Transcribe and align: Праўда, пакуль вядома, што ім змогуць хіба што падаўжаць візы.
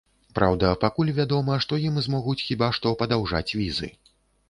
Праўда, 0.37 0.71
пакуль 0.83 1.11
вядома, 1.19 1.59
што 1.67 1.81
ім 1.85 2.01
змогуць 2.09 2.37
хіба 2.49 2.73
што 2.81 2.97
падаўжаць 3.05 3.47
візы. 3.63 3.97